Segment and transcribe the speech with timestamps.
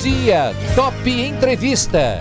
[0.00, 2.20] dia, Top Entrevista.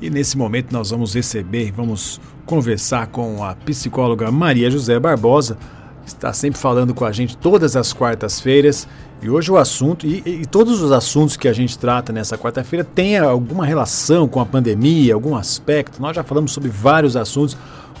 [0.00, 5.58] E nesse momento nós vamos receber, vamos conversar com a psicóloga Maria José Barbosa,
[6.02, 8.88] que está sempre falando com a gente todas as quartas-feiras.
[9.22, 12.82] E hoje o assunto, e, e, todos os assuntos que a gente trata nessa quarta-feira
[12.82, 16.00] tem alguma relação com a pandemia, algum aspecto.
[16.00, 17.54] Nós já falamos sobre vários assuntos.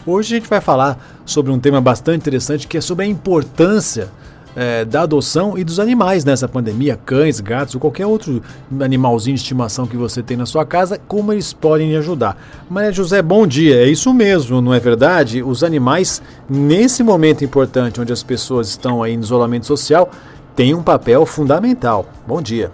[0.06, 4.10] Hoje a gente vai falar sobre um tema bastante interessante que é sobre a importância
[4.56, 8.42] é, da adoção e dos animais nessa pandemia, cães, gatos ou qualquer outro
[8.80, 12.36] animalzinho de estimação que você tem na sua casa, como eles podem ajudar.
[12.68, 13.82] Maria José, bom dia.
[13.82, 15.42] É isso mesmo, não é verdade?
[15.42, 20.10] Os animais, nesse momento importante onde as pessoas estão aí no isolamento social,
[20.54, 22.06] têm um papel fundamental.
[22.26, 22.70] Bom dia.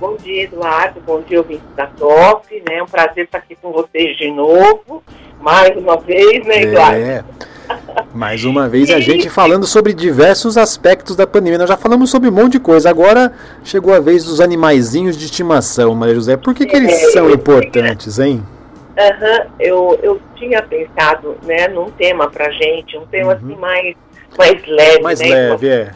[0.00, 1.00] Bom dia, Eduardo.
[1.04, 2.46] Bom dia, ouvinte da Top.
[2.68, 2.76] Né?
[2.76, 5.02] É um prazer estar aqui com vocês de novo,
[5.40, 6.96] mais uma vez, né, Eduardo?
[6.96, 7.24] É.
[8.18, 11.56] Mais uma vez a gente falando sobre diversos aspectos da pandemia.
[11.56, 12.90] Nós já falamos sobre um monte de coisa.
[12.90, 13.32] Agora
[13.62, 16.36] chegou a vez dos animaizinhos de estimação, Maria José.
[16.36, 18.42] Por que, que eles é, são importantes, hein?
[18.98, 23.52] Uhum, eu, eu tinha pensado né, num tema pra gente, um tema uhum.
[23.52, 23.96] assim mais,
[24.36, 25.00] mais leve.
[25.00, 25.90] Mais né, leve, é.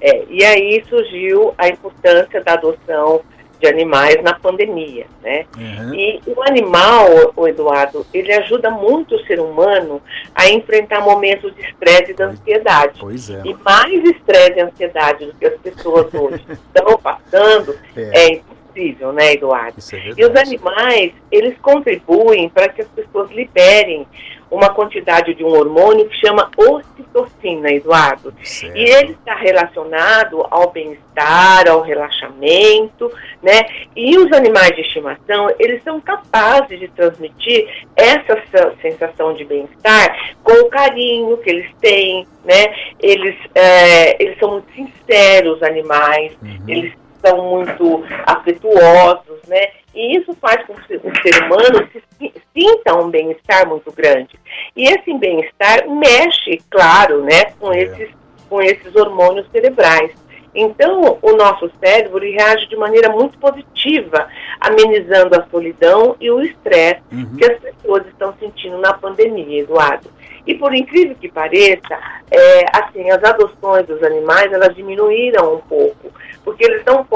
[0.00, 0.24] é.
[0.30, 3.20] E aí surgiu a importância da adoção
[3.58, 5.46] de animais na pandemia, né?
[5.56, 5.94] Uhum.
[5.94, 10.02] E o animal, o Eduardo, ele ajuda muito o ser humano
[10.34, 12.98] a enfrentar momentos de estresse e de ansiedade.
[13.00, 13.42] Pois é.
[13.44, 18.40] E mais estresse e ansiedade do que as pessoas hoje estão passando é, é
[18.76, 19.78] impossível, né, Eduardo?
[19.92, 24.06] É e os animais, eles contribuem para que as pessoas liberem
[24.48, 28.32] uma quantidade de um hormônio que chama ocitocina, Eduardo.
[28.44, 28.76] Certo.
[28.76, 33.66] E ele está relacionado ao bem-estar, ao relaxamento, né?
[33.96, 38.40] E os animais de estimação, eles são capazes de transmitir essa
[38.80, 42.72] sensação de bem-estar com o carinho que eles têm, né?
[43.00, 46.68] Eles, é, eles são muito sinceros, animais, uhum.
[46.68, 46.92] eles
[47.26, 49.68] são muito afetuosos, né?
[49.94, 54.38] E isso faz com que o ser humano se sinta um bem-estar muito grande.
[54.76, 57.82] E esse bem-estar mexe, claro, né, com é.
[57.82, 58.10] esses,
[58.48, 60.12] com esses hormônios cerebrais.
[60.54, 64.26] Então, o nosso cérebro reage de maneira muito positiva,
[64.58, 67.36] amenizando a solidão e o estresse uhum.
[67.36, 70.10] que as pessoas estão sentindo na pandemia, Eduardo.
[70.46, 71.98] E por incrível que pareça,
[72.30, 76.05] é, assim, as adoções dos animais, elas diminuíram um pouco,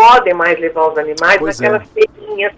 [0.00, 2.00] podem mais levar os animais pois naquelas é.
[2.00, 2.52] feirinhas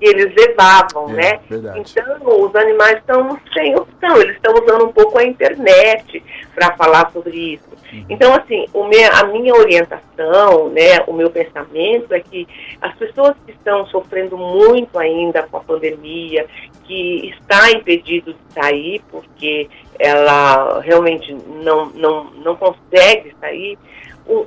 [0.00, 1.40] que eles levavam, é, né?
[1.48, 1.80] Verdade.
[1.80, 6.22] Então, os animais estão sem opção, eles estão usando um pouco a internet
[6.54, 7.68] para falar sobre isso.
[7.92, 8.04] Uhum.
[8.08, 12.46] Então, assim, meu, a minha orientação, né, o meu pensamento é que
[12.80, 16.46] as pessoas que estão sofrendo muito ainda com a pandemia,
[16.84, 23.78] que está impedido de sair porque ela realmente não, não, não consegue sair,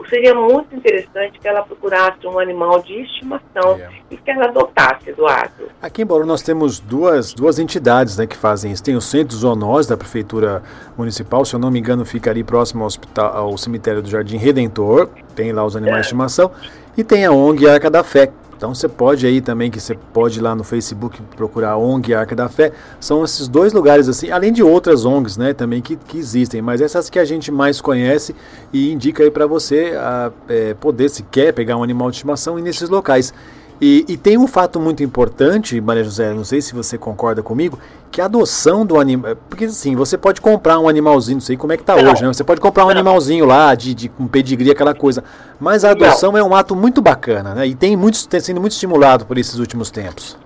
[0.09, 3.89] seria muito interessante que ela procurasse um animal de estimação é.
[4.11, 5.69] e que ela adotasse, Eduardo.
[5.81, 8.83] Aqui em Bauru nós temos duas, duas entidades né, que fazem isso.
[8.83, 10.61] Tem o Centro Zoonose da Prefeitura
[10.97, 14.37] Municipal, se eu não me engano fica ali próximo ao, hospital, ao cemitério do Jardim
[14.37, 15.99] Redentor, tem lá os animais é.
[16.01, 16.51] de estimação,
[16.97, 18.31] e tem a ONG Arca da Fé,
[18.61, 22.35] então você pode aí também, que você pode ir lá no Facebook procurar ONG Arca
[22.35, 22.71] da Fé.
[22.99, 26.79] São esses dois lugares assim, além de outras ONGs, né, também que, que existem, mas
[26.79, 28.35] essas que a gente mais conhece
[28.71, 32.59] e indica aí para você a, é, poder, se quer pegar um animal de estimação,
[32.59, 33.33] ir nesses locais.
[33.81, 37.79] E, e, tem um fato muito importante, Maria José, não sei se você concorda comigo,
[38.11, 39.35] que a adoção do animal.
[39.49, 42.11] Porque assim, você pode comprar um animalzinho, não sei como é que tá não.
[42.11, 42.31] hoje, né?
[42.31, 42.91] Você pode comprar um não.
[42.91, 45.23] animalzinho lá, de, de um pedigree, aquela coisa.
[45.59, 46.39] Mas a adoção não.
[46.39, 47.65] é um ato muito bacana, né?
[47.65, 50.37] E tem, muito, tem sido muito estimulado por esses últimos tempos.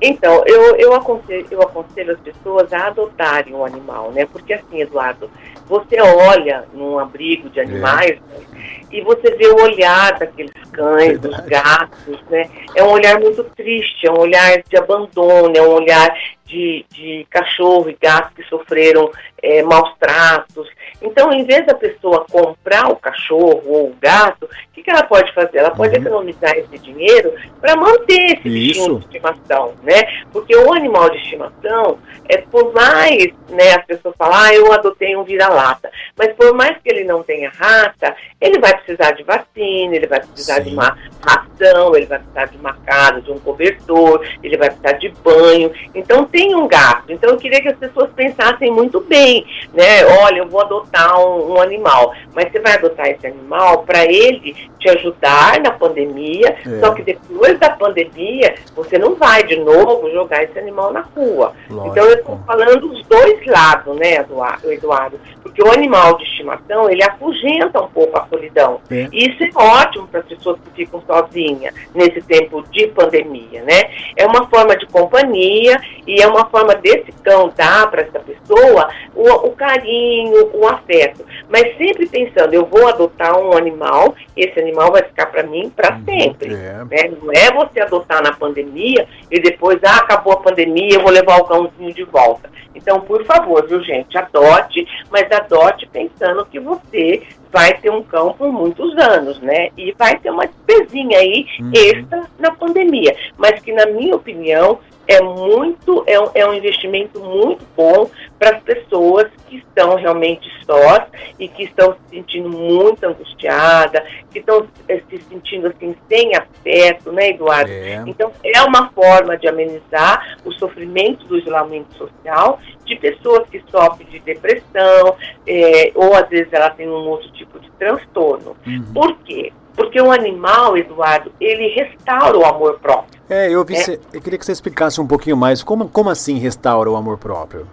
[0.00, 4.24] Então, eu, eu, aconselho, eu aconselho as pessoas a adotarem um animal, né?
[4.24, 5.28] Porque assim, Eduardo,
[5.68, 8.20] você olha num abrigo de animais
[8.54, 8.77] é.
[8.90, 12.48] E você vê o olhar daqueles cães, dos gatos, né?
[12.74, 16.14] É um olhar muito triste, é um olhar de abandono, é um olhar
[16.48, 19.10] de, de cachorro e gato que sofreram
[19.42, 20.68] é, maus tratos.
[21.00, 25.04] Então, em vez da pessoa comprar o cachorro ou o gato, o que, que ela
[25.04, 25.58] pode fazer?
[25.58, 26.02] Ela pode uhum.
[26.02, 30.24] economizar esse dinheiro para manter esse bichinho de estimação, né?
[30.32, 31.98] Porque o animal de estimação,
[32.28, 36.76] é por mais, né, as pessoas falam, ah, eu adotei um vira-lata, mas por mais
[36.78, 40.70] que ele não tenha raça, ele vai precisar de vacina, ele vai precisar Sim.
[40.70, 44.92] de uma ração, ele vai precisar de uma casa, de um cobertor, ele vai precisar
[44.92, 45.70] de banho.
[45.94, 47.10] Então, tem um gasto.
[47.10, 50.04] Então eu queria que as pessoas pensassem muito bem, né?
[50.22, 54.54] Olha, eu vou adotar um, um animal, mas você vai adotar esse animal para ele
[54.78, 56.80] te ajudar na pandemia, é.
[56.80, 61.52] só que depois da pandemia você não vai de novo jogar esse animal na rua.
[61.68, 61.88] Lógico.
[61.88, 64.24] Então eu estou falando os dois lados, né,
[64.64, 65.20] Eduardo?
[65.42, 68.67] Porque o animal de estimação ele afugenta um pouco a solidão.
[68.90, 69.08] É.
[69.12, 73.90] E isso é ótimo para as pessoas que ficam sozinhas nesse tempo de pandemia, né?
[74.16, 78.88] É uma forma de companhia e é uma forma desse cão dar para essa pessoa
[79.14, 81.24] o, o, carinho, o afeto.
[81.48, 85.94] Mas sempre pensando, eu vou adotar um animal, esse animal vai ficar para mim para
[85.94, 86.54] uhum, sempre.
[86.54, 86.84] É.
[86.84, 87.16] Né?
[87.20, 91.38] Não é você adotar na pandemia e depois, ah, acabou a pandemia, eu vou levar
[91.38, 92.50] o cãozinho de volta.
[92.74, 98.32] Então, por favor, viu, gente, adote, mas adote pensando que você vai ter um cão
[98.32, 99.70] por muitos anos, né?
[99.76, 101.70] E vai ter uma despesinha aí uhum.
[101.74, 103.16] extra na pandemia.
[103.36, 104.78] Mas que, na minha opinião,
[105.08, 110.46] é muito, é um, é um investimento muito bom para as pessoas que estão realmente
[110.66, 111.02] sós
[111.38, 117.10] e que estão se sentindo muito angustiadas, que estão eh, se sentindo assim sem afeto,
[117.10, 117.70] né, Eduardo?
[117.72, 118.04] É.
[118.06, 124.06] Então é uma forma de amenizar o sofrimento do isolamento social de pessoas que sofrem
[124.08, 125.16] de depressão,
[125.46, 128.54] é, ou às vezes ela tem um outro tipo de transtorno.
[128.66, 128.92] Uhum.
[128.92, 129.52] Por quê?
[129.78, 133.20] Porque o animal, Eduardo, ele restaura o amor próprio.
[133.30, 133.78] É, eu, vi é.
[133.78, 137.16] Cê, eu queria que você explicasse um pouquinho mais como, como assim restaura o amor
[137.16, 137.64] próprio.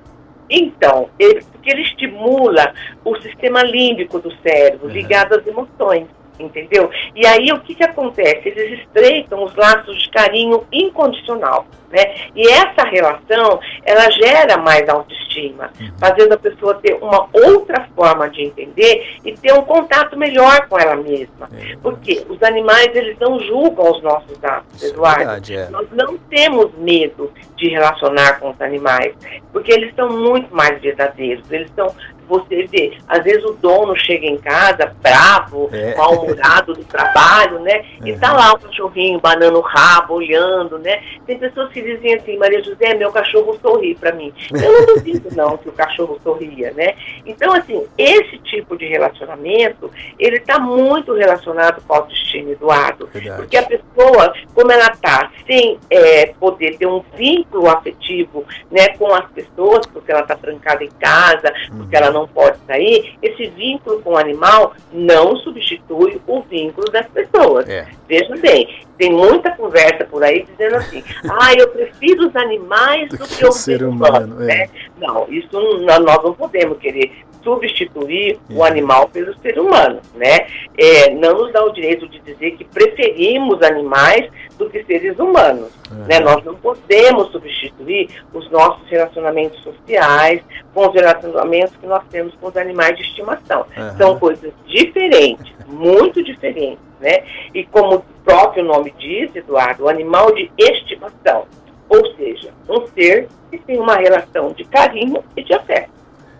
[0.48, 4.94] Então, ele, porque ele estimula o sistema límbico do cérebro, uhum.
[4.94, 6.06] ligado às emoções
[6.40, 6.90] entendeu?
[7.16, 8.50] E aí o que, que acontece?
[8.50, 12.16] Eles estreitam os laços de carinho incondicional, né?
[12.36, 15.92] E essa relação, ela gera mais autoestima, uhum.
[16.00, 20.80] fazendo a pessoa ter uma outra forma de entender e ter um contato melhor com
[20.80, 21.50] ela mesma.
[21.58, 25.22] É porque os animais, eles não julgam os nossos atos, é Eduardo.
[25.22, 25.70] É verdade, é.
[25.70, 29.14] Nós não temos medo de relacionar com os animais,
[29.52, 31.94] porque eles são muito mais verdadeiros, eles são
[32.28, 35.96] você vê, às vezes o dono chega em casa bravo, é.
[35.96, 37.86] mal-humorado do trabalho, né?
[38.04, 41.02] E tá lá o cachorrinho banando o rabo, olhando, né?
[41.26, 44.34] Tem pessoas que dizem assim, Maria José, meu cachorro sorri para mim.
[44.52, 46.96] Eu não duvido não que o cachorro sorria, né?
[47.26, 53.08] Então, assim, esse tipo de relacionamento, ele tá muito relacionado com a autoestima, Eduardo.
[53.14, 53.38] Verdade.
[53.38, 59.14] Porque a pessoa, como ela tá sem é, poder ter um vínculo afetivo, né, com
[59.14, 64.02] as pessoas, porque ela tá trancada em casa, porque ela não pode sair, esse vínculo
[64.02, 67.68] com o animal não substitui o vínculo das pessoas.
[67.68, 67.86] É.
[68.08, 68.68] Veja bem,
[68.98, 73.52] tem muita conversa por aí dizendo assim, ah, eu prefiro os animais do que o
[73.52, 74.42] ser humano.
[74.44, 74.46] É.
[74.46, 74.70] Né?
[74.98, 77.12] Não, isso nós não podemos querer
[77.44, 78.54] substituir é.
[78.54, 80.48] o animal pelo ser humano, né?
[80.78, 85.70] É, não nos dá o direito de dizer que preferimos animais do que seres humanos,
[85.92, 86.08] é.
[86.08, 86.20] né?
[86.20, 90.42] Nós não podemos substituir os nossos relacionamentos sociais
[90.74, 93.66] com os relacionamentos que nós temos com os animais de estimação.
[93.98, 97.24] São coisas diferentes, muito diferentes, né?
[97.54, 101.46] E como o próprio nome diz, Eduardo, o animal de estimação,
[101.90, 105.96] ou seja, um ser que tem uma relação de carinho e de afeto.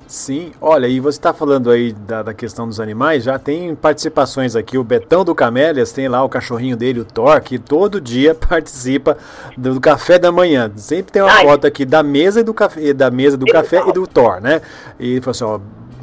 [0.08, 4.56] Sim, olha, e você está falando aí da, da, questão dos animais, já tem participações
[4.56, 4.78] aqui.
[4.78, 9.18] O Betão do Camélias tem lá o cachorrinho dele, o Thor, que todo dia participa
[9.58, 10.72] do, do café da manhã.
[10.76, 11.46] Sempre tem uma Ai.
[11.46, 14.62] foto aqui da mesa e do café, da mesa do café e do Thor, né?
[15.00, 15.60] E ele falou assim, ó,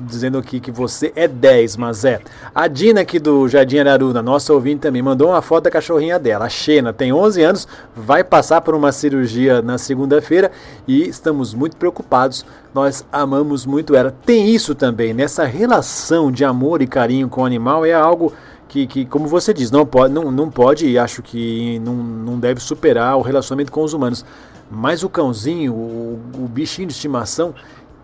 [0.06, 2.20] dizendo aqui que você é 10, mas é.
[2.54, 6.46] A Dina aqui do Jardim Araruna, nossa ouvinte também, mandou uma foto da cachorrinha dela.
[6.46, 10.50] A Xena tem 11 anos, vai passar por uma cirurgia na segunda-feira
[10.86, 12.44] e estamos muito preocupados.
[12.74, 14.14] Nós amamos muito ela.
[14.24, 18.32] Tem isso também, nessa relação de amor e carinho com o animal, é algo
[18.72, 22.38] que, que, como você diz, não pode, não, não pode e acho que não, não
[22.38, 24.24] deve superar o relacionamento com os humanos.
[24.70, 27.54] Mas o cãozinho, o, o bichinho de estimação,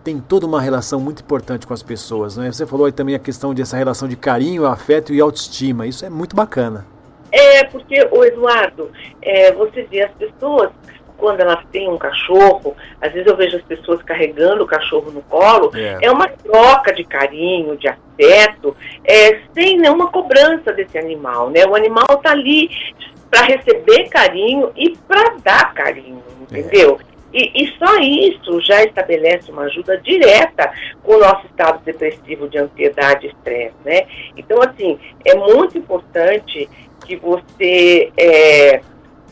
[0.03, 2.37] tem toda uma relação muito importante com as pessoas.
[2.37, 2.51] Né?
[2.51, 5.85] Você falou aí também a questão dessa relação de carinho, afeto e autoestima.
[5.85, 6.85] Isso é muito bacana.
[7.31, 8.89] É, porque, o Eduardo,
[9.21, 10.71] é, você vê as pessoas,
[11.17, 15.21] quando elas têm um cachorro, às vezes eu vejo as pessoas carregando o cachorro no
[15.23, 21.49] colo, é, é uma troca de carinho, de afeto, é, sem nenhuma cobrança desse animal.
[21.49, 21.65] Né?
[21.65, 22.69] O animal está ali
[23.29, 26.99] para receber carinho e para dar carinho, entendeu?
[27.33, 30.71] E, e, só isso já estabelece uma ajuda direta
[31.03, 34.07] com o nosso estado depressivo de ansiedade e estresse, né?
[34.35, 36.67] Então, assim, é muito importante
[37.05, 38.81] que você é,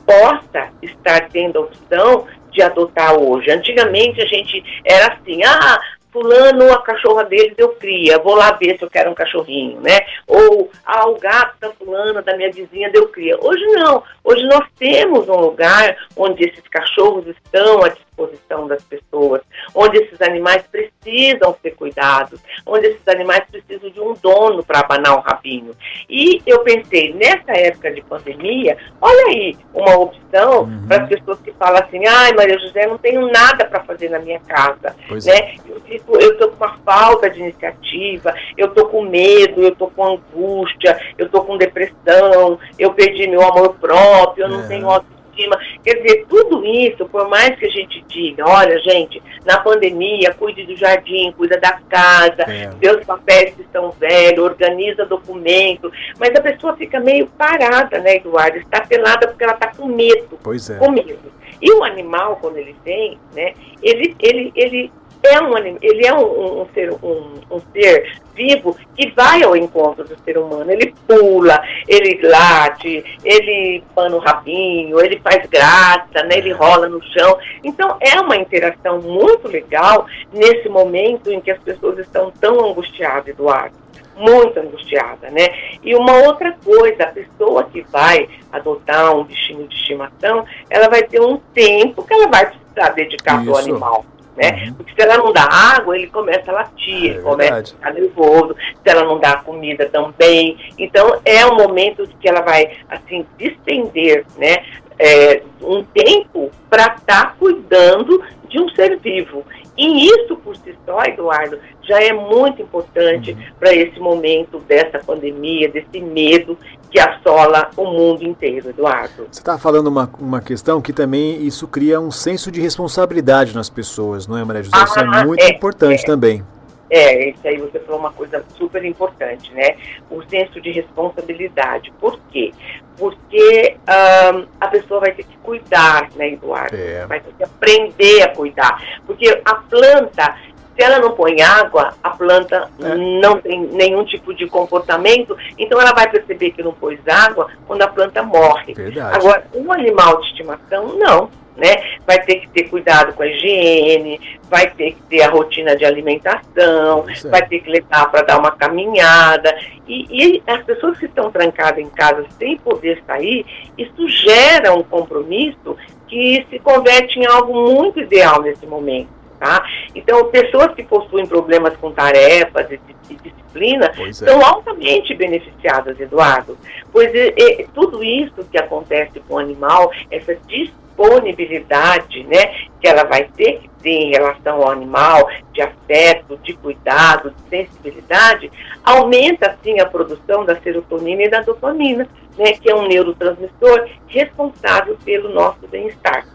[0.05, 3.51] possa estar tendo a opção de adotar hoje.
[3.51, 5.79] Antigamente a gente era assim, ah,
[6.11, 9.99] fulano, a cachorra dele deu cria, vou lá ver se eu quero um cachorrinho, né?
[10.25, 13.37] Ou, ah, o gato da fulana, da minha vizinha, deu cria.
[13.39, 14.03] Hoje não.
[14.23, 19.41] Hoje nós temos um lugar onde esses cachorros estão à disposição das pessoas,
[19.73, 25.17] onde esses animais precisam ser cuidados, onde esses animais precisam de um dono para abanar
[25.17, 25.75] o rabinho.
[26.09, 30.87] E eu pensei, nessa época de pandemia, olha aí, uma opção uhum.
[30.87, 34.19] para as pessoas que falam assim, ai Maria José, não tenho nada para fazer na
[34.19, 34.95] minha casa.
[35.07, 35.37] Pois né?
[35.37, 35.55] É.
[35.67, 39.91] Eu fico, eu estou com uma falta de iniciativa, eu estou com medo, eu estou
[39.91, 44.67] com angústia, eu estou com depressão, eu perdi meu amor próprio, eu não é.
[44.67, 44.89] tenho
[45.37, 45.59] autoestima.
[45.83, 50.65] Quer dizer, tudo isso, por mais que a gente diga, olha, gente, na pandemia, cuide
[50.65, 52.71] do jardim, cuida da casa, é.
[52.81, 58.57] seus papéis que estão velhos, organiza documento, mas a pessoa fica meio parada, né, Eduardo?
[58.57, 60.39] Está pelada porque ela está com medo.
[60.43, 60.77] Pois é.
[60.77, 61.37] Com medo.
[61.61, 64.91] E o animal, quando ele vem, né, ele, ele, ele
[65.23, 70.03] é um ele é um, um ser um, um, ser vivo que vai ao encontro
[70.03, 70.71] do ser humano.
[70.71, 76.37] Ele pula, ele late, ele pana o rabinho, ele faz graça, né?
[76.37, 77.37] Ele rola no chão.
[77.63, 83.27] Então é uma interação muito legal nesse momento em que as pessoas estão tão angustiadas,
[83.27, 85.47] Eduardo muito angustiada, né?
[85.83, 91.03] E uma outra coisa, a pessoa que vai adotar um bichinho de estimação, ela vai
[91.03, 94.03] ter um tempo que ela vai precisar dedicar ao animal
[94.37, 94.67] né?
[94.67, 94.73] Uhum.
[94.75, 98.55] Porque se ela não dá água, ele começa a latir, é começa a ficar nervoso,
[98.55, 100.57] se ela não dá comida também.
[100.77, 104.57] Então é um momento que ela vai, assim, despender, né?
[104.99, 109.43] É, um tempo para estar tá cuidando de um ser vivo.
[109.77, 113.37] E isso por si só, Eduardo, já é muito importante uhum.
[113.59, 116.57] para esse momento dessa pandemia, desse medo
[116.89, 119.27] que assola o mundo inteiro, Eduardo.
[119.31, 123.69] Você está falando uma, uma questão que também isso cria um senso de responsabilidade nas
[123.69, 124.75] pessoas, não é, Maria José?
[124.77, 126.05] Ah, isso é ah, muito é, importante é.
[126.05, 126.43] também.
[126.89, 129.75] É, isso aí você falou uma coisa super importante, né?
[130.09, 131.91] O senso de responsabilidade.
[131.99, 132.53] Por quê?
[132.97, 136.75] Porque um, a pessoa vai ter que cuidar, né, Eduardo?
[136.75, 137.05] É.
[137.05, 139.01] Vai ter que aprender a cuidar.
[139.05, 140.37] Porque a planta,
[140.75, 142.95] se ela não põe água, a planta é.
[142.95, 147.81] não tem nenhum tipo de comportamento, então ela vai perceber que não pôs água quando
[147.81, 148.73] a planta morre.
[148.73, 149.17] Verdade.
[149.17, 151.96] Agora, um animal de estimação, não né?
[152.07, 155.83] Vai ter que ter cuidado com a higiene, vai ter que ter a rotina de
[155.83, 157.29] alimentação, é.
[157.29, 159.53] vai ter que levar para dar uma caminhada.
[159.85, 163.45] E, e, as pessoas que estão trancadas em casa sem poder sair,
[163.77, 165.75] isso gera um compromisso
[166.07, 169.09] que se converte em algo muito ideal nesse momento.
[169.39, 169.63] Tá?
[169.93, 174.13] Então, pessoas que possuem problemas com tarefas e, e disciplina é.
[174.13, 176.57] são altamente beneficiadas, Eduardo.
[176.91, 182.87] Pois é, é, tudo isso que acontece com o animal, essa disciplina, disponibilidade, né, que
[182.87, 188.51] ela vai ter que ter em relação ao animal, de afeto, de cuidado, de sensibilidade,
[188.83, 194.97] aumenta sim a produção da serotonina e da dopamina, né, que é um neurotransmissor responsável
[195.05, 196.25] pelo nosso bem-estar.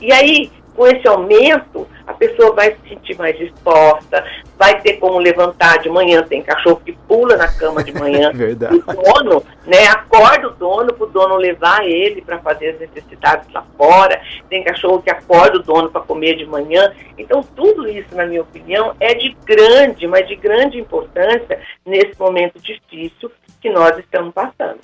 [0.00, 1.85] E aí, com esse aumento,
[2.16, 4.24] pessoa vai se sentir mais disposta,
[4.58, 6.22] vai ter como levantar de manhã.
[6.22, 8.32] Tem cachorro que pula na cama de manhã.
[8.34, 8.76] Verdade.
[8.76, 13.52] O dono, né, acorda o dono para o dono levar ele para fazer as necessidades
[13.52, 14.20] lá fora.
[14.48, 16.92] Tem cachorro que acorda o dono para comer de manhã.
[17.18, 22.60] Então, tudo isso, na minha opinião, é de grande, mas de grande importância nesse momento
[22.60, 23.30] difícil
[23.60, 24.80] que nós estamos passando.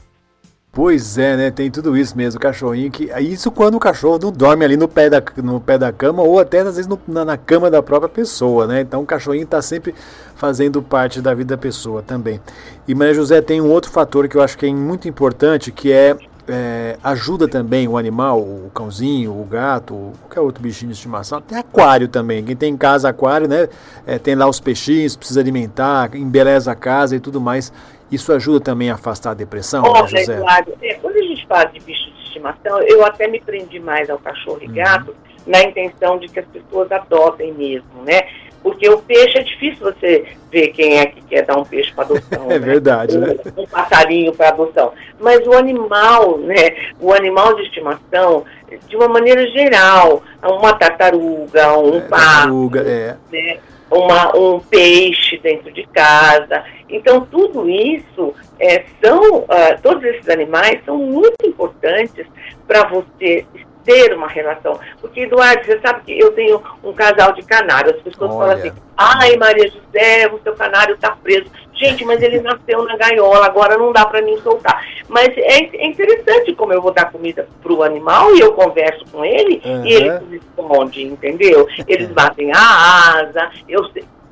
[0.75, 1.51] Pois é, né?
[1.51, 3.11] Tem tudo isso mesmo, cachorrinho que.
[3.21, 6.41] Isso quando o cachorro não dorme ali no pé da, no pé da cama ou
[6.41, 8.81] até às vezes no, na, na, cama da própria pessoa, né?
[8.81, 9.95] Então o cachorrinho está sempre
[10.35, 12.41] fazendo parte da vida da pessoa também.
[12.89, 15.93] E Maria José tem um outro fator que eu acho que é muito importante, que
[15.93, 16.17] é,
[16.49, 21.59] é ajuda também o animal, o cãozinho, o gato, qualquer outro bichinho de estimação, até
[21.59, 22.45] aquário também.
[22.45, 23.69] Quem tem em casa aquário, né?
[24.07, 27.73] É, tem lá os peixinhos, precisa alimentar, embeleza a casa e tudo mais.
[28.11, 30.43] Isso ajuda também a afastar a depressão, Olha, né, José?
[30.83, 34.19] É, quando a gente fala de bicho de estimação, eu até me prendi mais ao
[34.19, 34.75] cachorro e uhum.
[34.75, 38.21] gato na intenção de que as pessoas adotem mesmo, né?
[38.63, 42.05] Porque o peixe é difícil você ver quem é que quer dar um peixe para
[42.05, 42.47] adoção.
[42.51, 42.59] é né?
[42.59, 43.37] verdade, né?
[43.57, 44.93] Um passarinho para adoção.
[45.21, 46.77] Mas o animal, né?
[47.01, 48.45] O animal de estimação,
[48.89, 53.17] de uma maneira geral, uma tartaruga, um é, pássaro, é.
[53.33, 53.59] né?
[53.91, 56.65] uma, um peixe dentro de casa.
[56.89, 59.49] Então, tudo isso é, são, uh,
[59.83, 62.27] todos esses animais são muito importantes
[62.67, 63.45] para você
[63.85, 64.79] ter uma relação.
[65.01, 67.97] Porque, Eduardo, você sabe que eu tenho um casal de canários.
[67.97, 68.39] As pessoas Olha.
[68.39, 71.51] falam assim, ai, Maria José, o seu canário está preso.
[71.75, 74.85] Gente, mas ele nasceu na gaiola, agora não dá para mim soltar.
[75.09, 79.05] Mas é, é, interessante como eu vou dar comida para o animal e eu converso
[79.11, 79.85] com ele uhum.
[79.85, 81.67] e ele responde, entendeu?
[81.87, 83.83] Eles batem a asa, eu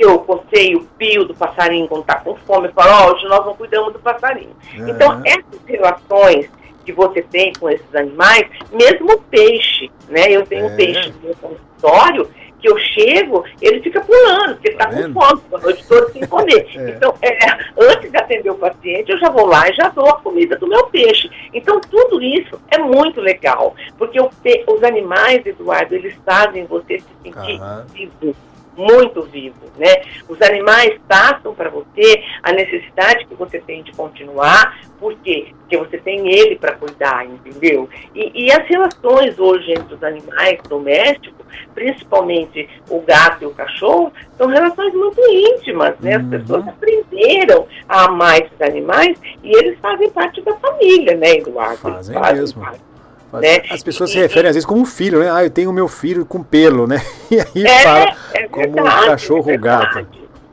[0.00, 3.44] eu cocei o pio do passarinho quando está com fome, eu falo, oh, hoje nós
[3.44, 4.56] não cuidamos do passarinho.
[4.78, 4.88] Uhum.
[4.88, 6.48] Então, essas relações
[6.84, 10.30] que você tem com esses animais, mesmo o peixe, né?
[10.30, 10.68] Eu tenho é.
[10.68, 12.28] um peixe no meu consultório
[12.60, 16.12] que eu chego, ele fica pulando, porque ele está tá com fome, a noite toda
[16.12, 16.68] sem comer.
[16.76, 16.90] é.
[16.90, 17.38] Então, é,
[17.78, 20.68] antes de atender o paciente, eu já vou lá e já dou a comida do
[20.68, 21.30] meu peixe.
[21.52, 27.60] Então, tudo isso é muito legal, porque os animais, Eduardo, eles fazem você se sentir
[27.92, 28.36] vivo
[28.80, 30.02] muito vivo, né?
[30.28, 35.48] Os animais passam para você a necessidade que você tem de continuar, por quê?
[35.60, 37.88] Porque você tem ele para cuidar, entendeu?
[38.14, 44.12] E, e, as relações hoje entre os animais domésticos, principalmente o gato e o cachorro,
[44.36, 46.16] são relações muito íntimas, né?
[46.16, 46.30] As uhum.
[46.30, 51.78] pessoas aprenderam a amar esses animais e eles fazem parte da família, né, Eduardo?
[51.78, 52.62] Fazem, fazem mesmo.
[52.62, 52.89] Parte.
[53.32, 53.62] Né?
[53.70, 55.30] As pessoas e, se referem às vezes como um filho, né?
[55.30, 57.00] Ah, eu tenho meu filho com pelo, né?
[57.30, 60.06] E aí é, fala é como verdade, cachorro é gato.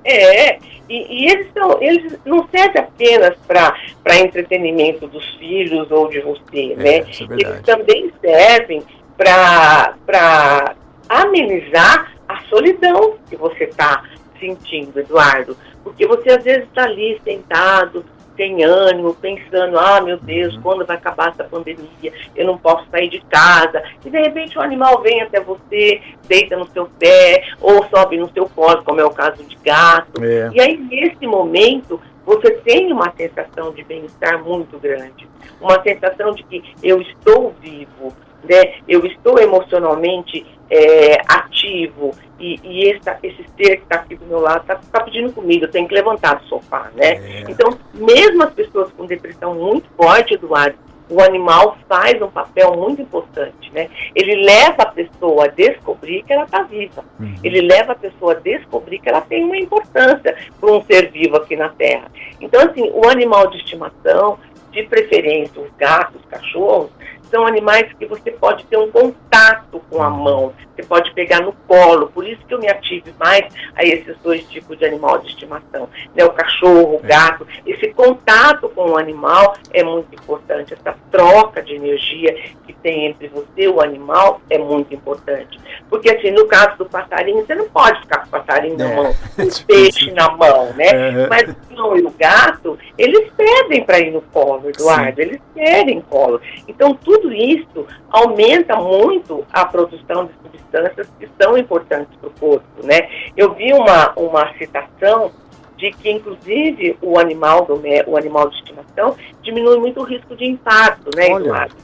[0.04, 6.22] É, e, e, eles, são, eles não servem apenas para entretenimento dos filhos ou de
[6.22, 6.98] você, é, né?
[6.98, 8.84] É eles também servem
[9.18, 10.76] para
[11.10, 14.04] amenizar a solidão que você está
[14.40, 15.58] sentindo, Eduardo.
[15.84, 18.06] Porque você às vezes está ali sentado,
[18.38, 20.62] sem ânimo, pensando, ah, meu Deus, uhum.
[20.62, 22.14] quando vai acabar essa pandemia?
[22.36, 23.84] Eu não posso sair de casa.
[24.06, 28.32] E de repente o animal vem até você, deita no seu pé, ou sobe no
[28.32, 30.24] seu colo, como é o caso de gato.
[30.24, 30.52] É.
[30.54, 35.28] E aí, nesse momento, você tem uma sensação de bem-estar muito grande.
[35.60, 38.14] Uma sensação de que eu estou vivo,
[38.44, 38.76] né?
[38.88, 44.40] eu estou emocionalmente é, ativo, e, e essa, esse ser que está aqui do meu
[44.40, 47.14] lado está tá pedindo comida, eu tenho que levantar do sofá, né?
[47.14, 47.44] É.
[47.50, 50.78] Então, mesmo as pessoas com depressão muito forte, Eduardo,
[51.10, 53.90] o animal faz um papel muito importante, né?
[54.14, 57.04] Ele leva a pessoa a descobrir que ela está viva.
[57.20, 57.36] Uhum.
[57.44, 61.38] Ele leva a pessoa a descobrir que ela tem uma importância para um ser vivo
[61.38, 62.12] aqui na Terra.
[62.42, 64.38] Então, assim, o animal de estimação,
[64.72, 66.92] de preferência os gatos, os cachorros,
[67.30, 71.54] são animais que você pode ter um contato com a mão, você pode pegar no
[71.68, 75.30] colo, por isso que eu me ative mais a esses dois tipos de animal de
[75.30, 76.24] estimação, né?
[76.24, 81.76] o cachorro, o gato, esse contato com o animal é muito importante, essa troca de
[81.76, 82.34] energia
[82.66, 86.86] que tem entre você e o animal é muito importante, porque assim, no caso do
[86.86, 88.78] passarinho, você não pode ficar com o passarinho é.
[88.78, 91.28] na mão, com o peixe na mão, né, uhum.
[91.30, 95.22] mas o cão e o gato, eles pedem para ir no colo, Eduardo, Sim.
[95.22, 102.16] eles querem colo, então tudo isso aumenta muito a produção de substâncias que são importantes
[102.20, 103.08] para o corpo, né?
[103.36, 105.32] Eu vi uma, uma citação
[105.78, 110.46] de que, inclusive, o animal, do, o animal de estimação diminui muito o risco de
[110.46, 111.76] infarto, né, Eduardo?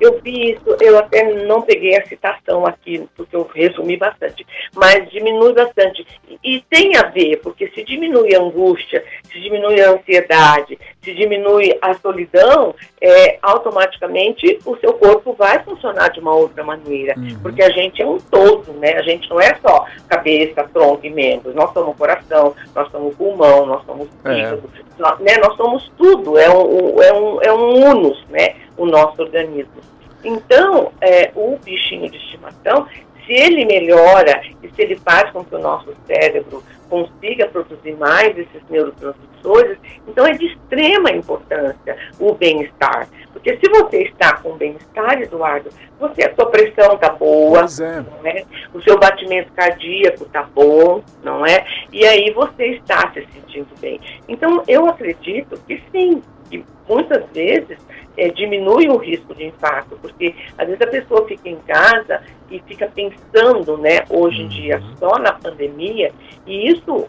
[0.00, 5.08] Eu vi isso, eu até não peguei a citação aqui, porque eu resumi bastante, mas
[5.10, 6.04] diminui bastante.
[6.42, 11.78] E, tem a ver, porque se diminui a angústia, se diminui a ansiedade, se diminui
[11.80, 17.14] a solidão, é, automaticamente o seu corpo vai funcionar de uma outra maneira.
[17.16, 17.38] Uhum.
[17.40, 18.94] Porque a gente é um todo, né?
[18.94, 21.54] A gente não é só cabeça, tronco e membros.
[21.54, 24.34] Nós somos coração, nós somos pulmão, nós somos é.
[24.34, 25.02] fígado, é.
[25.02, 25.36] nós, né?
[25.38, 28.56] nós somos tudo, é um, é um, é um unus, né?
[28.76, 29.82] O nosso organismo.
[30.24, 32.88] Então, é, o bichinho de estimação,
[33.26, 38.36] se ele melhora e se ele faz com que o nosso cérebro consiga produzir mais
[38.36, 43.08] esses neurotransmissores, então é de extrema importância o bem-estar.
[43.32, 48.00] Porque se você está com bem-estar, Eduardo, você, a sua pressão está boa, é.
[48.00, 48.44] não é?
[48.72, 51.64] o seu batimento cardíaco está bom, não é?
[51.92, 54.00] E aí você está se sentindo bem.
[54.28, 57.78] Então, eu acredito que sim, que muitas vezes
[58.16, 62.60] é, diminui o risco de infarto, porque às vezes a pessoa fica em casa e
[62.60, 64.96] fica pensando, né, hoje em dia, uhum.
[64.96, 66.12] só na pandemia,
[66.46, 67.06] e isso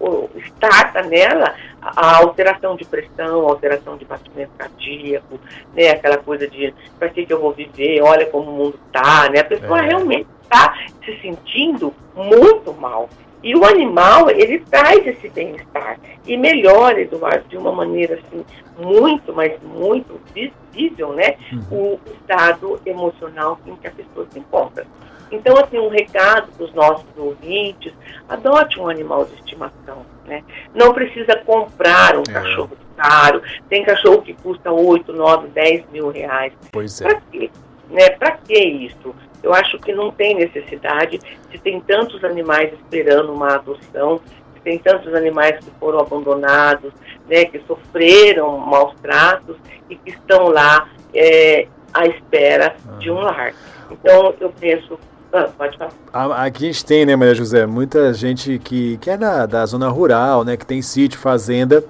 [0.48, 5.40] starta nela a alteração de pressão, a alteração de batimento cardíaco,
[5.74, 9.30] né, aquela coisa de para que, que eu vou viver, olha como o mundo está,
[9.30, 9.88] né, a pessoa é.
[9.88, 13.10] realmente está se sentindo muito mal.
[13.46, 18.44] E o animal, ele traz esse bem-estar e melhora, Eduardo, de uma maneira assim,
[18.76, 21.94] muito, mas muito visível, né, uhum.
[21.94, 24.88] o estado emocional em que a pessoa se encontra.
[25.32, 27.94] Então, assim, um recado para os nossos ouvintes,
[28.28, 30.44] adote um animal de estimação, né?
[30.74, 32.34] Não precisa comprar um é.
[32.34, 36.54] cachorro caro, tem cachorro que custa 8, 9, 10 mil reais.
[36.72, 37.06] Pois é.
[37.06, 37.52] Para quê?
[37.90, 38.10] Né?
[38.10, 39.14] Para que isso?
[39.46, 41.20] Eu acho que não tem necessidade,
[41.52, 44.20] se tem tantos animais esperando uma adoção,
[44.56, 46.92] se tem tantos animais que foram abandonados,
[47.30, 49.56] né, que sofreram maus tratos
[49.88, 52.98] e que estão lá é, à espera ah.
[52.98, 53.54] de um lar.
[53.92, 54.98] Então, eu penso
[55.32, 56.44] ah, pode falar.
[56.44, 59.90] Aqui a gente tem, né, Maria José, muita gente que, que é da, da zona
[59.90, 61.84] rural, né, que tem sítio, fazenda,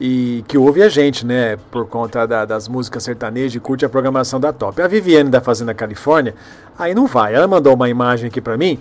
[0.00, 1.56] e que ouve a gente, né?
[1.70, 4.80] Por conta da, das músicas sertanejas e curte a programação da Top.
[4.80, 6.34] A Viviane da Fazenda Califórnia,
[6.78, 7.34] aí não vai.
[7.34, 8.78] Ela mandou uma imagem aqui para mim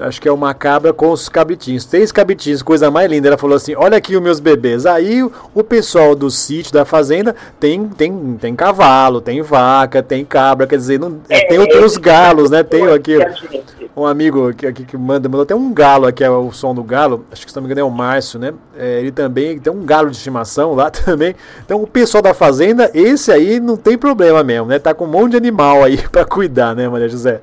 [0.00, 3.28] acho que é uma cabra com os cabritinhos, três cabritinhos, coisa mais linda.
[3.28, 4.86] Ela falou assim: Olha aqui os meus bebês.
[4.86, 10.66] Aí o pessoal do sítio, da fazenda, tem, tem, tem cavalo, tem vaca, tem cabra,
[10.66, 12.62] quer dizer, não, é, tem, tem os galos, né?
[12.62, 13.18] Tem aqui
[13.96, 16.82] um amigo aqui, aqui que manda, mandou até um galo aqui, é o som do
[16.82, 18.52] galo, acho que se não me engano é o Márcio, né?
[18.76, 21.34] É, ele também tem um galo de estimação lá também.
[21.64, 24.78] Então o pessoal da fazenda, esse aí não tem problema mesmo, né?
[24.78, 27.40] Tá com um monte de animal aí para cuidar, né, Maria José?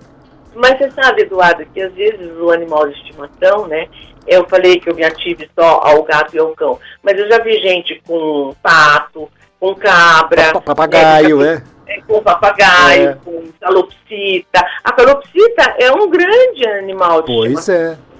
[0.55, 3.87] Mas você sabe, Eduardo, que às vezes o animal de estimação, né?
[4.27, 7.39] Eu falei que eu me ative só ao gato e ao cão, mas eu já
[7.39, 10.59] vi gente com pato, com cabra.
[10.61, 11.63] Papagaio, né?
[11.87, 13.17] É, com papagaio, é.
[13.25, 14.65] com calopsita.
[14.83, 17.75] A calopsita é um grande animal de pois estimação.
[17.75, 18.11] Pois é.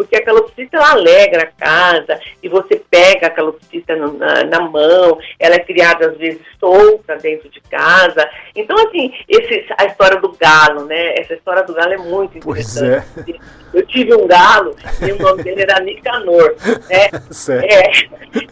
[0.00, 5.18] Porque a calopsita ela alegra a casa e você pega a calopsita na, na, mão,
[5.38, 8.26] ela é criada às vezes solta dentro de casa.
[8.56, 11.16] Então, assim, esse, a história do galo, né?
[11.18, 13.04] Essa história do galo é muito interessante.
[13.14, 13.60] Pois é.
[13.74, 14.74] Eu tive um galo
[15.06, 16.56] e o nome dele era Nicanor,
[16.88, 17.10] né?
[17.62, 17.90] É,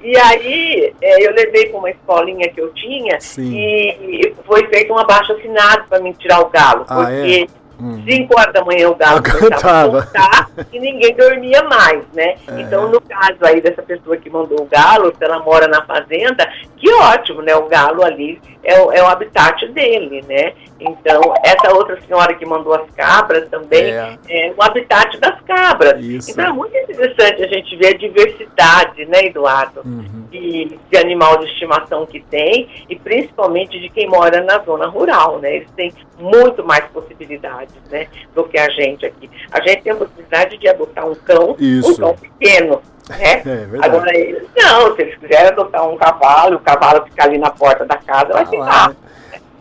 [0.02, 3.56] e aí é, eu levei para uma escolinha que eu tinha Sim.
[3.56, 7.57] e foi feito um abaixo assinado para me tirar o galo, ah, porque é?
[7.78, 12.36] 5 horas da manhã o galo começava a cantar e ninguém dormia mais, né?
[12.48, 12.60] É.
[12.60, 16.48] Então, no caso aí dessa pessoa que mandou o galo, se ela mora na fazenda,
[16.76, 17.54] que ótimo, né?
[17.54, 20.52] O galo ali é o, é o habitat dele, né?
[20.80, 26.02] Então, essa outra senhora que mandou as cabras também é, é o habitat das cabras.
[26.02, 26.30] Isso.
[26.30, 30.27] Então, é muito interessante a gente ver a diversidade, né, Eduardo, uhum.
[30.30, 35.38] De, de animal de estimação que tem e principalmente de quem mora na zona rural,
[35.38, 35.56] né?
[35.56, 39.30] Eles têm muito mais possibilidades, né, do que a gente aqui.
[39.50, 41.92] A gente tem a possibilidade de adotar um cão, Isso.
[41.92, 43.42] um cão pequeno, né?
[43.44, 47.50] É, Agora eles não, se eles quiserem adotar um cavalo, o cavalo ficar ali na
[47.50, 48.96] porta da casa, vai ah, ficar.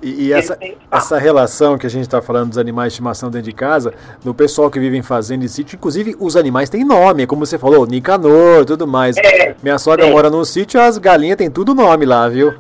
[0.02, 0.58] E, e essa,
[0.92, 4.34] essa relação que a gente está falando dos animais de estimação dentro de casa, do
[4.34, 7.86] pessoal que vive em fazenda e sítio, inclusive os animais têm nome, como você falou,
[7.86, 9.18] Nicanor, tudo mais.
[9.18, 10.12] É, Minha sogra é.
[10.12, 12.54] mora num sítio, as galinhas têm tudo nome lá, viu?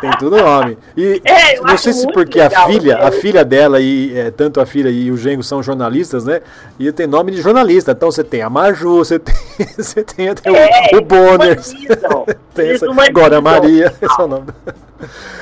[0.00, 0.78] Tem tudo nome.
[0.96, 4.60] E é, não sei se porque legal, a filha, a filha dela e é, tanto
[4.60, 6.40] a filha e o genro são jornalistas, né?
[6.78, 7.92] E tem nome de jornalista.
[7.92, 9.34] Então você tem a Maju, você tem,
[9.76, 11.58] você tem até é, o, o Bonner.
[12.54, 14.46] tem essa, agora a Maria, esse é o nome.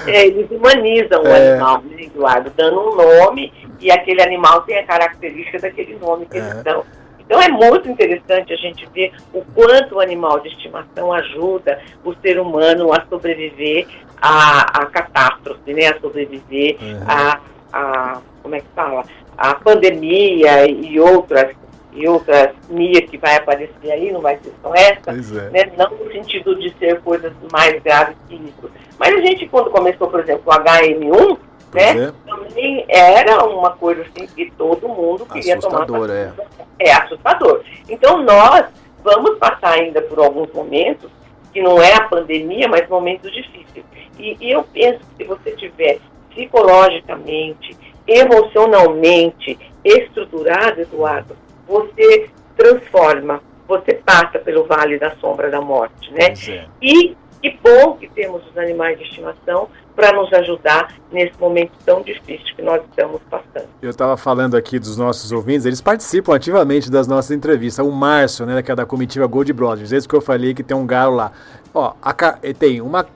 [0.06, 1.52] É, eles humanizam o é.
[1.52, 6.36] animal, né, Eduardo, dando um nome e aquele animal tem a característica daquele nome que
[6.36, 6.62] eles é.
[6.62, 6.84] dão.
[7.26, 12.14] Então é muito interessante a gente ver o quanto o animal de estimação ajuda o
[12.14, 13.86] ser humano a sobreviver
[14.22, 15.88] à, à catástrofe, né?
[15.88, 17.02] A sobreviver uhum.
[17.06, 17.40] a,
[17.72, 19.04] a, como é que fala?
[19.36, 21.54] A pandemia e outras
[21.92, 25.50] e outras MIA que vai aparecer aí, não vai ser só essa, é.
[25.50, 25.72] né?
[25.78, 28.70] não no sentido de ser coisas mais graves que isso.
[28.98, 31.38] Mas a gente, quando começou, por exemplo, o HM1,
[31.72, 32.04] né?
[32.04, 32.12] É.
[32.28, 36.10] Também era uma coisa assim que todo mundo queria assustador, tomar.
[36.10, 36.32] É.
[36.78, 37.62] é assustador.
[37.88, 38.66] Então nós
[39.02, 41.10] vamos passar ainda por alguns momentos
[41.52, 43.84] que não é a pandemia, mas momentos difíceis.
[44.18, 45.98] E, e eu penso que se você tiver
[46.30, 47.76] psicologicamente,
[48.06, 56.34] emocionalmente estruturado, Eduardo, você transforma, você passa pelo vale da sombra da morte, né?
[56.48, 56.66] É.
[56.80, 62.02] E que bom que temos os animais de estimação para nos ajudar nesse momento tão
[62.02, 63.66] difícil que nós estamos passando.
[63.80, 67.84] Eu estava falando aqui dos nossos ouvintes, eles participam ativamente das nossas entrevistas.
[67.84, 70.76] O Márcio, né, que é da comitiva Gold Brothers, esse que eu falei que tem
[70.76, 71.32] um galo lá.
[71.72, 72.14] Ó, a,
[72.58, 73.06] tem uma,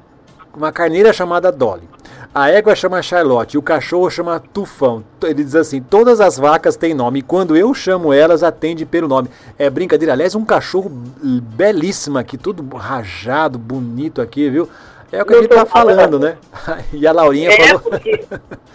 [0.57, 1.89] uma carneira chamada Dolly.
[2.33, 5.03] A égua chama Charlotte e o cachorro chama Tufão.
[5.21, 9.09] Ele diz assim: todas as vacas têm nome e quando eu chamo elas, atende pelo
[9.09, 9.29] nome.
[9.59, 10.13] É brincadeira.
[10.13, 14.69] Aliás, um cachorro belíssimo aqui, tudo rajado, bonito aqui, viu?
[15.13, 16.37] É o que a gente está falando, né?
[16.93, 17.81] E a Laurinha é, falou.
[17.81, 18.25] Porque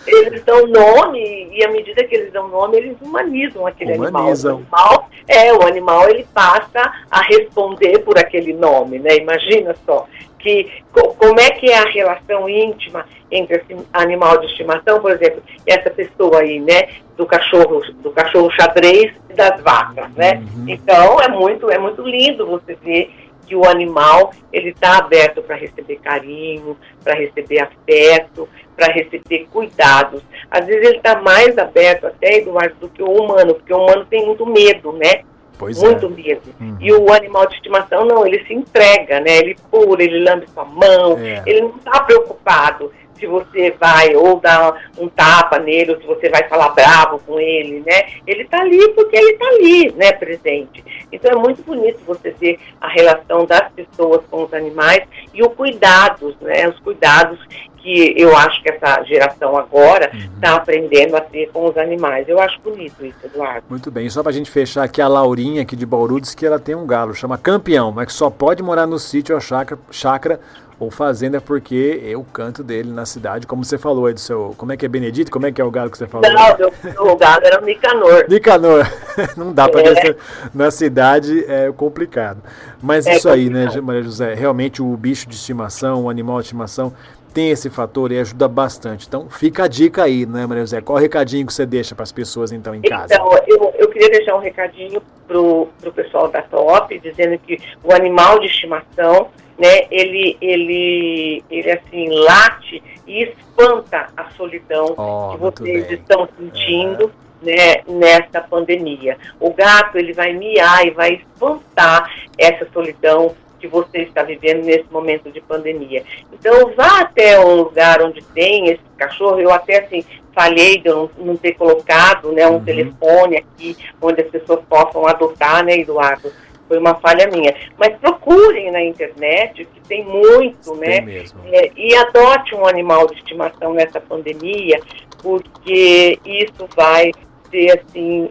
[0.08, 4.58] eles dão nome, e à medida que eles dão nome, eles humanizam aquele humanizam.
[4.58, 4.90] animal.
[4.90, 5.10] O animal.
[5.28, 9.16] É, o animal ele passa a responder por aquele nome, né?
[9.18, 10.06] Imagina só
[10.46, 15.42] que como é que é a relação íntima entre esse animal de estimação, por exemplo,
[15.66, 20.44] essa pessoa aí, né, do cachorro, do cachorro xadrez e das vacas, né?
[20.56, 20.66] Uhum.
[20.70, 23.12] Então é muito, é muito lindo você ver
[23.46, 30.22] que o animal ele está aberto para receber carinho, para receber afeto, para receber cuidados.
[30.50, 34.06] Às vezes ele está mais aberto até, Eduardo, do que o humano, porque o humano
[34.06, 35.22] tem muito medo, né?
[35.58, 36.10] Pois muito é.
[36.10, 36.54] mesmo.
[36.60, 36.78] Uhum.
[36.82, 39.38] E o animal de estimação, não, ele se entrega, né?
[39.38, 41.44] Ele pula, ele lambe sua mão, É.
[41.46, 46.30] ele não está preocupado se você vai ou dar um tapa nele, ou se você
[46.30, 48.10] vai falar bravo com ele, né?
[48.28, 50.84] Ele está ali porque ele está ali, né, presente.
[51.12, 55.50] Então é muito bonito você ver a relação das pessoas com os animais e o
[55.50, 56.68] cuidados, né?
[56.68, 57.40] Os cuidados
[57.86, 62.28] que eu acho que essa geração agora está aprendendo a ter com os animais.
[62.28, 63.64] Eu acho bonito isso, Eduardo.
[63.70, 66.58] Muito bem, só pra gente fechar aqui, a Laurinha aqui de Bauru diz que ela
[66.58, 70.40] tem um galo, chama campeão, mas que só pode morar no sítio ou chácara, chácara
[70.80, 74.54] ou fazenda porque é o canto dele na cidade, como você falou aí do seu.
[74.58, 75.32] Como é que é Benedito?
[75.32, 76.30] Como é que é o galo que você falou?
[76.30, 78.26] Não, meu, meu gado era o Nicanor.
[78.30, 78.86] Nicanor,
[79.38, 80.16] não dá pra É.
[80.54, 82.42] na cidade, é complicado.
[82.82, 83.68] Mas É isso aí, né.
[83.82, 84.34] Maria José?
[84.34, 86.94] Realmente o bicho de estimação, o animal de estimação,
[87.34, 89.06] tem esse fator e ajuda bastante.
[89.08, 90.82] Então fica a dica aí, né, Maria José?
[90.82, 93.14] Qual o recadinho que você deixa para as pessoas então em casa?
[93.14, 97.94] Então, eu, eu queria deixar um recadinho pro, pro pessoal da TOP, dizendo que o
[97.94, 105.38] animal de estimação, né, ele, ele, ele assim, late e espanta a solidão Ó, que
[105.38, 109.18] vocês estão sentindo, né, nessa pandemia.
[109.40, 114.86] O gato, ele vai miar e vai espantar essa solidão que você está vivendo nesse
[114.92, 116.04] momento de pandemia.
[116.34, 119.40] Então, vá até um lugar onde tem esse cachorro.
[119.40, 122.66] Eu até, assim, falhei de não, não ter colocado né, um Uhum.
[122.66, 126.32] telefone aqui onde as pessoas possam adotar, né, Eduardo?
[126.68, 127.54] Foi uma falha minha.
[127.78, 130.98] Mas procurem na internet, que tem muito, né?
[130.98, 131.40] Tem mesmo.
[131.52, 134.80] É, e adote um animal de estimação nessa pandemia,
[135.22, 137.12] porque isso vai
[137.52, 138.30] ser, assim,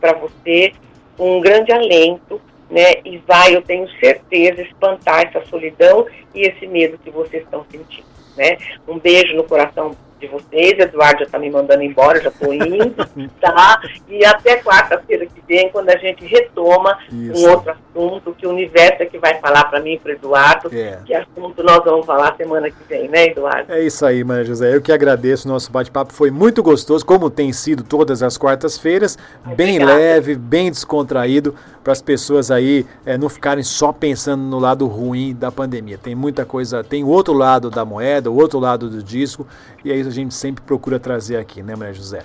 [0.00, 0.72] para você
[1.18, 2.94] um grande alento, né?
[3.04, 8.06] E vai, eu tenho certeza, espantar essa solidão e esse medo que vocês estão sentindo,
[8.36, 8.56] né?
[8.88, 12.94] Um beijo no coração de vocês, Eduardo já está me mandando embora, já estou indo,
[13.40, 13.80] tá?
[14.08, 17.46] E até quarta-feira que vem, quando a gente retoma Isso.
[17.46, 20.70] um outro assunto, que o universo é que vai falar para mim e para Eduardo,
[20.72, 20.98] É.
[21.04, 23.70] que assunto nós vamos falar semana que vem, né, Eduardo?
[23.70, 24.74] É isso aí, Maria José.
[24.74, 25.46] Eu que agradeço.
[25.46, 29.18] Nosso bate-papo foi muito gostoso, como tem sido todas as quartas-feiras.
[29.54, 34.86] Bem leve, bem descontraído, para as pessoas aí é, não ficarem só pensando no lado
[34.86, 35.98] ruim da pandemia.
[35.98, 39.46] Tem muita coisa, tem o outro lado da moeda, o outro lado do disco,
[39.84, 42.22] e é isso que a gente sempre procura trazer aqui, né, Maria José?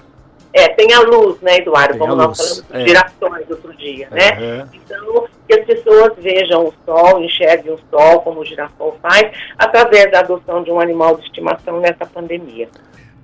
[0.58, 1.92] É, tem a luz, né, Eduardo?
[1.92, 2.88] Tem Como nós luz, falamos é.
[2.88, 4.32] girassóis outro dia, né?
[4.32, 4.70] Aham.
[4.74, 10.12] Então, que as pessoas vejam o sol, enxerguem o sol, como o girassol faz, através
[10.12, 12.68] da adoção de um animal de estimação nessa pandemia.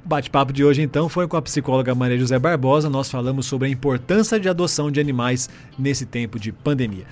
[0.05, 2.87] O bate-papo de hoje, então, foi com a psicóloga Maria José Barbosa.
[2.87, 7.05] Nós falamos sobre a importância de adoção de animais nesse tempo de pandemia.